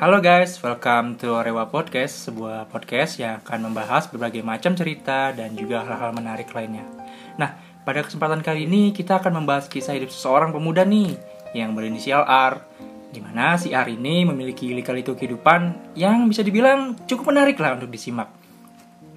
Halo 0.00 0.16
guys, 0.24 0.56
welcome 0.64 1.20
to 1.20 1.36
Orewa 1.36 1.68
Podcast, 1.68 2.24
sebuah 2.24 2.72
podcast 2.72 3.20
yang 3.20 3.36
akan 3.44 3.68
membahas 3.68 4.08
berbagai 4.08 4.40
macam 4.40 4.72
cerita 4.72 5.28
dan 5.36 5.52
juga 5.52 5.84
hal-hal 5.84 6.16
menarik 6.16 6.48
lainnya. 6.56 6.88
Nah, 7.36 7.60
pada 7.84 8.00
kesempatan 8.00 8.40
kali 8.40 8.64
ini 8.64 8.96
kita 8.96 9.20
akan 9.20 9.44
membahas 9.44 9.68
kisah 9.68 9.92
hidup 9.92 10.08
seseorang 10.08 10.56
pemuda 10.56 10.88
nih 10.88 11.20
yang 11.52 11.76
berinisial 11.76 12.24
R. 12.24 12.64
Di 13.12 13.20
mana 13.20 13.60
si 13.60 13.76
R 13.76 13.92
ini 13.92 14.24
memiliki 14.24 14.72
lika-liku 14.72 15.12
kehidupan 15.12 15.92
yang 16.00 16.32
bisa 16.32 16.40
dibilang 16.40 16.96
cukup 17.04 17.36
menarik 17.36 17.60
lah 17.60 17.76
untuk 17.76 17.92
disimak. 17.92 18.32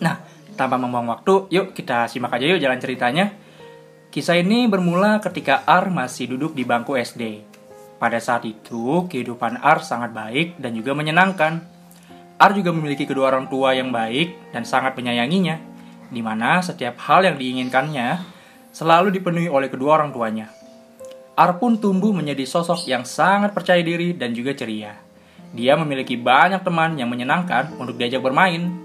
Nah, 0.03 0.19
tanpa 0.59 0.75
membuang 0.75 1.15
waktu, 1.15 1.47
yuk 1.47 1.71
kita 1.71 2.11
simak 2.11 2.35
aja 2.35 2.43
yuk 2.43 2.59
jalan 2.59 2.83
ceritanya. 2.83 3.31
Kisah 4.11 4.35
ini 4.35 4.67
bermula 4.67 5.23
ketika 5.23 5.63
R 5.63 5.87
masih 5.87 6.35
duduk 6.35 6.51
di 6.51 6.67
bangku 6.67 6.99
SD. 6.99 7.52
Pada 8.03 8.19
saat 8.19 8.43
itu, 8.43 9.07
kehidupan 9.07 9.63
R 9.63 9.79
sangat 9.79 10.11
baik 10.11 10.59
dan 10.59 10.75
juga 10.75 10.91
menyenangkan. 10.91 11.63
R 12.35 12.51
juga 12.51 12.75
memiliki 12.75 13.07
kedua 13.07 13.31
orang 13.31 13.47
tua 13.47 13.71
yang 13.71 13.95
baik 13.95 14.51
dan 14.51 14.67
sangat 14.67 14.99
menyayanginya, 14.99 15.55
di 16.11 16.19
mana 16.19 16.59
setiap 16.59 16.99
hal 17.07 17.23
yang 17.23 17.39
diinginkannya 17.39 18.19
selalu 18.75 19.07
dipenuhi 19.07 19.47
oleh 19.47 19.71
kedua 19.71 20.03
orang 20.03 20.11
tuanya. 20.11 20.51
R 21.39 21.51
pun 21.55 21.79
tumbuh 21.79 22.11
menjadi 22.11 22.43
sosok 22.43 22.83
yang 22.91 23.07
sangat 23.07 23.55
percaya 23.55 23.79
diri 23.79 24.11
dan 24.11 24.35
juga 24.35 24.51
ceria. 24.51 24.99
Dia 25.55 25.79
memiliki 25.79 26.19
banyak 26.19 26.59
teman 26.59 26.99
yang 26.99 27.07
menyenangkan 27.07 27.71
untuk 27.79 27.95
diajak 27.95 28.19
bermain. 28.19 28.83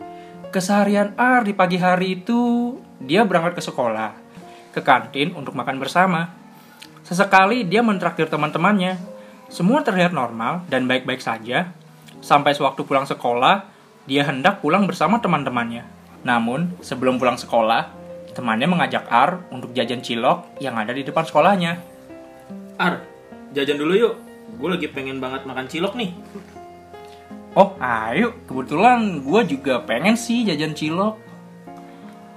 Keseharian 0.55 1.19
R 1.19 1.42
di 1.42 1.58
pagi 1.58 1.74
hari 1.74 2.22
itu, 2.22 2.78
dia 3.02 3.27
berangkat 3.27 3.58
ke 3.58 3.62
sekolah, 3.66 4.14
ke 4.70 4.78
kantin 4.78 5.34
untuk 5.34 5.58
makan 5.58 5.82
bersama. 5.82 6.38
Sesekali 7.09 7.65
dia 7.65 7.80
mentraktir 7.80 8.29
teman-temannya. 8.29 9.01
Semua 9.48 9.80
terlihat 9.80 10.12
normal 10.12 10.69
dan 10.69 10.84
baik-baik 10.84 11.25
saja. 11.25 11.73
Sampai 12.20 12.53
sewaktu 12.53 12.84
pulang 12.84 13.09
sekolah, 13.09 13.65
dia 14.05 14.28
hendak 14.28 14.61
pulang 14.61 14.84
bersama 14.84 15.17
teman-temannya. 15.17 15.89
Namun, 16.20 16.77
sebelum 16.84 17.17
pulang 17.17 17.41
sekolah, 17.41 17.89
temannya 18.37 18.69
mengajak 18.69 19.09
Ar 19.09 19.41
untuk 19.48 19.73
jajan 19.73 20.05
cilok 20.05 20.61
yang 20.61 20.77
ada 20.77 20.92
di 20.92 21.00
depan 21.00 21.25
sekolahnya. 21.25 21.81
Ar, 22.77 23.00
jajan 23.56 23.81
dulu 23.81 23.97
yuk. 23.97 24.15
Gue 24.61 24.69
lagi 24.69 24.93
pengen 24.93 25.17
banget 25.17 25.48
makan 25.48 25.65
cilok 25.65 25.97
nih. 25.97 26.12
Oh, 27.56 27.72
ayo. 27.81 28.37
Kebetulan 28.45 29.25
gue 29.25 29.41
juga 29.48 29.81
pengen 29.81 30.20
sih 30.20 30.45
jajan 30.45 30.77
cilok. 30.77 31.28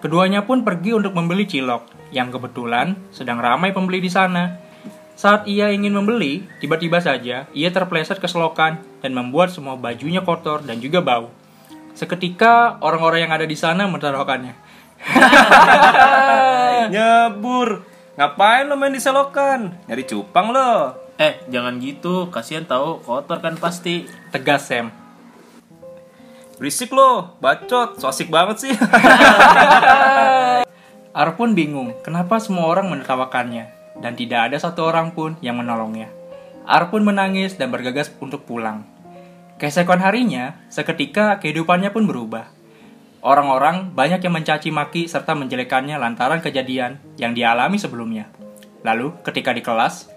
Keduanya 0.01 0.49
pun 0.49 0.65
pergi 0.65 0.97
untuk 0.97 1.13
membeli 1.13 1.45
cilok 1.45 2.09
yang 2.09 2.33
kebetulan 2.33 2.97
sedang 3.13 3.37
ramai 3.37 3.69
pembeli 3.69 4.01
di 4.01 4.09
sana. 4.09 4.57
Saat 5.13 5.45
ia 5.45 5.69
ingin 5.69 5.93
membeli, 5.93 6.41
tiba-tiba 6.57 6.97
saja 6.97 7.45
ia 7.53 7.69
terpleset 7.69 8.17
ke 8.17 8.25
selokan 8.25 8.81
dan 9.05 9.13
membuat 9.13 9.53
semua 9.53 9.77
bajunya 9.77 10.25
kotor 10.25 10.65
dan 10.65 10.81
juga 10.81 11.05
bau. 11.05 11.29
Seketika 11.93 12.81
orang-orang 12.81 13.29
yang 13.29 13.33
ada 13.37 13.45
di 13.45 13.53
sana 13.53 13.85
menaruhkannya. 13.85 14.57
Nyebur. 16.93 17.85
Ngapain 18.17 18.65
lo 18.65 18.75
main 18.81 18.97
di 18.97 19.01
selokan? 19.01 19.85
Nyari 19.85 20.03
cupang 20.09 20.49
lo. 20.49 20.97
Eh, 21.21 21.45
jangan 21.53 21.77
gitu. 21.77 22.33
Kasihan 22.33 22.65
tahu 22.65 23.05
kotor 23.05 23.37
kan 23.37 23.53
pasti. 23.61 24.09
Tegas 24.33 24.65
Sam. 24.65 25.00
Berisik 26.61 26.93
lo, 26.93 27.41
bacot. 27.41 27.97
So 27.97 28.13
asik 28.13 28.29
banget 28.29 28.69
sih. 28.69 28.73
Ar 31.17 31.29
pun 31.33 31.57
bingung 31.57 31.97
kenapa 32.05 32.37
semua 32.37 32.69
orang 32.69 32.85
menertawakannya 32.85 33.65
dan 33.97 34.13
tidak 34.13 34.45
ada 34.45 34.61
satu 34.61 34.85
orang 34.85 35.09
pun 35.17 35.41
yang 35.41 35.57
menolongnya. 35.57 36.13
Ar 36.69 36.93
pun 36.93 37.01
menangis 37.01 37.57
dan 37.57 37.73
bergegas 37.73 38.13
untuk 38.21 38.45
pulang. 38.45 38.85
Keesokan 39.57 40.05
harinya, 40.05 40.61
seketika 40.69 41.41
kehidupannya 41.41 41.89
pun 41.89 42.05
berubah. 42.05 42.53
Orang-orang 43.25 43.89
banyak 43.97 44.21
yang 44.21 44.37
mencaci 44.37 44.69
maki 44.69 45.09
serta 45.09 45.33
menjelekannya 45.33 45.97
lantaran 45.97 46.45
kejadian 46.45 47.01
yang 47.17 47.33
dialami 47.33 47.81
sebelumnya. 47.81 48.29
Lalu, 48.85 49.17
ketika 49.25 49.49
di 49.49 49.65
kelas, 49.65 50.13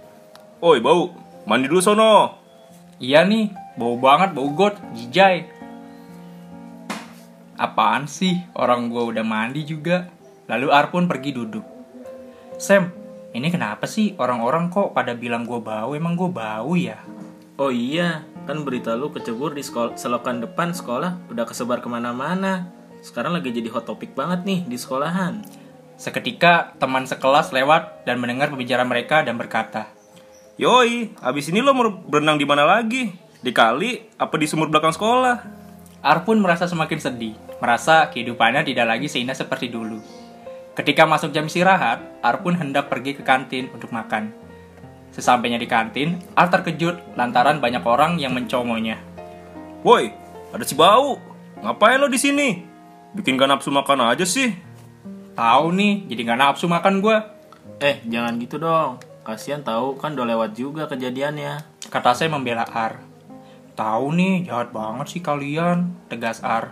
Oi, 0.61 0.85
bau. 0.85 1.09
Mandi 1.49 1.73
dulu 1.73 1.81
sono. 1.81 2.37
iya 3.01 3.25
nih, 3.25 3.49
bau 3.81 3.97
banget, 3.97 4.37
bau 4.37 4.49
got, 4.53 4.77
jijai. 4.93 5.54
Apaan 7.55 8.11
sih, 8.11 8.43
orang 8.59 8.91
gua 8.91 9.11
udah 9.11 9.23
mandi 9.23 9.63
juga. 9.63 10.11
Lalu 10.51 10.69
Ar 10.75 10.91
pun 10.91 11.07
pergi 11.07 11.31
duduk. 11.33 11.65
Sam, 12.59 12.91
ini 13.35 13.51
kenapa 13.51 13.91
sih 13.91 14.15
orang-orang 14.15 14.71
kok 14.71 14.95
pada 14.95 15.11
bilang 15.19 15.43
gue 15.43 15.59
bau? 15.59 15.91
Emang 15.91 16.15
gue 16.15 16.31
bau 16.31 16.79
ya? 16.79 17.03
Oh 17.59 17.71
iya, 17.71 18.23
kan 18.47 18.63
berita 18.63 18.95
lu 18.95 19.11
kecebur 19.11 19.59
di 19.59 19.63
sekolah, 19.63 19.99
selokan 19.99 20.43
depan 20.43 20.75
sekolah 20.75 21.31
udah 21.31 21.47
kesebar 21.47 21.83
ke 21.83 21.91
mana-mana. 21.91 22.71
Sekarang 23.03 23.35
lagi 23.35 23.51
jadi 23.51 23.71
hot 23.75 23.91
topic 23.91 24.15
banget 24.15 24.47
nih 24.47 24.61
di 24.67 24.79
sekolahan. 24.79 25.43
Seketika 25.95 26.75
teman 26.83 27.07
sekelas 27.07 27.55
lewat 27.55 28.07
dan 28.07 28.19
mendengar 28.19 28.51
pembicaraan 28.51 28.91
mereka 28.91 29.23
dan 29.23 29.39
berkata, 29.39 29.91
Yoi, 30.59 31.15
abis 31.19 31.51
ini 31.51 31.59
lo 31.59 31.75
mau 31.75 31.91
berenang 31.91 32.39
di 32.39 32.47
mana 32.47 32.67
lagi? 32.67 33.11
Di 33.43 33.51
kali 33.51 34.15
apa 34.19 34.35
di 34.39 34.47
sumur 34.47 34.71
belakang 34.71 34.95
sekolah? 34.95 35.54
Ar 36.05 36.21
pun 36.29 36.37
merasa 36.37 36.69
semakin 36.69 37.01
sedih, 37.01 37.33
merasa 37.65 38.13
kehidupannya 38.13 38.61
tidak 38.69 38.85
lagi 38.93 39.09
seindah 39.09 39.33
seperti 39.33 39.73
dulu. 39.73 40.05
Ketika 40.77 41.09
masuk 41.09 41.33
jam 41.33 41.49
istirahat, 41.49 42.05
Ar 42.21 42.45
pun 42.45 42.53
hendak 42.53 42.93
pergi 42.93 43.17
ke 43.17 43.25
kantin 43.25 43.73
untuk 43.73 43.89
makan. 43.89 44.29
Sesampainya 45.17 45.57
di 45.57 45.65
kantin, 45.65 46.21
Ar 46.37 46.53
terkejut 46.53 47.17
lantaran 47.17 47.57
banyak 47.57 47.81
orang 47.89 48.21
yang 48.21 48.37
mencomonya. 48.37 49.01
Woi, 49.81 50.13
ada 50.53 50.61
si 50.69 50.77
bau. 50.77 51.17
Ngapain 51.65 51.97
lo 51.97 52.13
di 52.13 52.21
sini? 52.21 52.61
Bikin 53.17 53.41
gak 53.41 53.57
nafsu 53.57 53.73
makan 53.73 54.05
aja 54.05 54.29
sih. 54.29 54.53
Tahu 55.33 55.73
nih, 55.73 56.05
jadi 56.13 56.21
nggak 56.21 56.41
nafsu 56.45 56.69
makan 56.69 57.01
gue. 57.01 57.17
Eh, 57.81 58.05
jangan 58.05 58.37
gitu 58.37 58.61
dong. 58.61 59.01
Kasihan 59.25 59.65
tahu 59.65 59.97
kan 59.97 60.13
udah 60.13 60.29
lewat 60.37 60.53
juga 60.53 60.85
kejadiannya. 60.85 61.65
Kata 61.89 62.13
saya 62.13 62.29
membela 62.29 62.69
Ar. 62.69 63.14
Tahu 63.75 64.07
nih, 64.15 64.47
jahat 64.47 64.71
banget 64.71 65.07
sih 65.11 65.21
kalian, 65.21 65.91
tegas 66.07 66.39
Ar. 66.47 66.71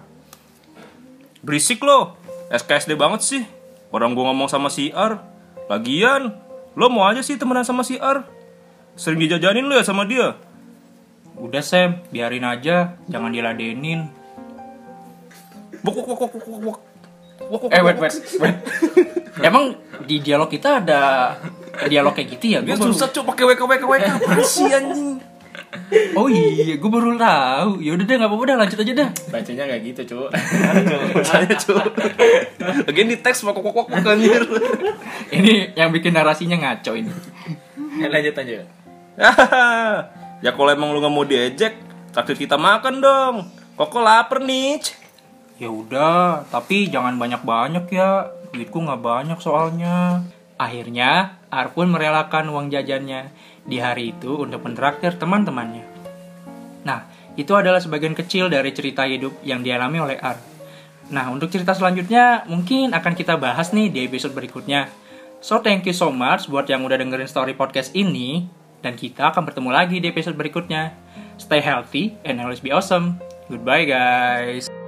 Berisik 1.42 1.82
lo. 1.82 2.14
SKSD 2.48 2.94
banget 2.94 3.20
sih. 3.26 3.42
Orang 3.90 4.14
gua 4.14 4.30
ngomong 4.30 4.46
sama 4.46 4.70
si 4.70 4.94
R. 4.94 5.18
Lagian, 5.66 6.30
lo 6.78 6.86
mau 6.86 7.10
aja 7.10 7.18
sih 7.18 7.34
temenan 7.34 7.66
sama 7.66 7.82
si 7.82 7.98
R. 7.98 8.22
Sering 8.94 9.18
dijajanin 9.18 9.66
lo 9.66 9.74
ya 9.74 9.82
sama 9.82 10.06
dia. 10.06 10.38
Udah 11.34 11.64
Sam, 11.64 11.98
biarin 12.14 12.46
aja, 12.46 12.94
jangan 13.10 13.34
diladenin. 13.34 14.06
Wok 15.82 15.94
wok 15.98 16.06
wok 16.14 16.32
wok 16.38 16.78
wok 17.50 17.70
Eh 17.74 17.82
wait 17.82 17.98
wait 17.98 18.14
wait. 18.38 18.56
Emang 19.42 19.74
di 20.06 20.22
dialog 20.22 20.46
kita 20.46 20.78
ada 20.78 21.34
dialog 21.90 22.14
kayak 22.14 22.38
gitu 22.38 22.54
ya? 22.54 22.58
Baru- 22.62 22.94
susah 22.94 23.10
cuk 23.10 23.26
pakai 23.34 23.44
WK 23.50 23.62
WK 23.66 23.84
WK. 23.90 24.06
Apaan 24.06 24.40
sih 24.54 24.70
anjing? 24.70 25.11
Oh 26.16 26.28
iya, 26.28 26.76
gue 26.80 26.90
baru 26.90 27.16
tahu. 27.20 27.84
Ya 27.84 27.92
udah 27.92 28.04
deh, 28.04 28.16
nggak 28.16 28.30
apa-apa 28.30 28.44
dah, 28.48 28.56
lanjut 28.64 28.78
aja 28.80 28.92
dah. 28.96 29.08
Bacanya 29.28 29.62
nggak 29.68 29.80
gitu, 29.92 30.00
cu. 30.08 30.20
Saya 31.20 31.52
cu. 31.52 31.74
Lagian 32.88 33.08
di 33.12 33.18
teks 33.20 33.44
wok 33.44 33.60
wok 33.60 33.76
wok 33.76 33.88
anjir. 33.92 34.42
Ini 35.28 35.76
yang 35.76 35.92
bikin 35.92 36.16
narasinya 36.16 36.56
ngaco 36.56 36.92
ini. 36.96 37.12
Lanjut 38.00 38.34
aja. 38.40 38.64
ya 40.44 40.50
kalau 40.56 40.70
emang 40.72 40.96
lu 40.96 41.04
nggak 41.04 41.12
mau 41.12 41.28
diejek, 41.28 41.74
traktir 42.16 42.36
kita 42.40 42.56
makan 42.56 43.04
dong. 43.04 43.36
Koko 43.76 44.00
lapar 44.00 44.40
nih. 44.40 44.80
Ya 45.60 45.68
udah, 45.68 46.48
tapi 46.48 46.88
jangan 46.88 47.20
banyak-banyak 47.20 47.84
ya. 47.92 48.32
Duitku 48.52 48.80
nggak 48.80 49.00
banyak 49.00 49.38
soalnya. 49.40 50.24
Akhirnya, 50.62 51.42
Ar 51.50 51.74
pun 51.74 51.90
merelakan 51.90 52.54
uang 52.54 52.70
jajannya 52.70 53.34
di 53.66 53.82
hari 53.82 54.14
itu 54.14 54.46
untuk 54.46 54.62
mentraktir 54.62 55.18
teman-temannya. 55.18 55.82
Nah, 56.86 57.10
itu 57.34 57.50
adalah 57.58 57.82
sebagian 57.82 58.14
kecil 58.14 58.46
dari 58.46 58.70
cerita 58.70 59.02
hidup 59.02 59.42
yang 59.42 59.66
dialami 59.66 59.98
oleh 59.98 60.18
Ar. 60.22 60.38
Nah, 61.10 61.34
untuk 61.34 61.50
cerita 61.50 61.74
selanjutnya 61.74 62.46
mungkin 62.46 62.94
akan 62.94 63.12
kita 63.18 63.34
bahas 63.42 63.74
nih 63.74 63.90
di 63.90 64.06
episode 64.06 64.38
berikutnya. 64.38 64.86
So, 65.42 65.58
thank 65.58 65.82
you 65.90 65.96
so 65.96 66.14
much 66.14 66.46
buat 66.46 66.70
yang 66.70 66.86
udah 66.86 66.94
dengerin 66.94 67.26
story 67.26 67.58
podcast 67.58 67.90
ini. 67.98 68.46
Dan 68.82 68.94
kita 68.94 69.34
akan 69.34 69.46
bertemu 69.46 69.70
lagi 69.74 69.98
di 69.98 70.06
episode 70.10 70.38
berikutnya. 70.38 70.94
Stay 71.38 71.58
healthy 71.58 72.14
and 72.22 72.38
always 72.38 72.62
be 72.62 72.70
awesome. 72.70 73.18
Goodbye 73.50 73.86
guys. 73.86 74.81